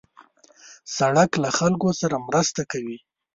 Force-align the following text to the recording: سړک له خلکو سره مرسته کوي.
سړک 0.97 1.31
له 1.43 1.49
خلکو 1.57 1.89
سره 2.01 2.15
مرسته 2.27 2.61
کوي. 2.71 2.97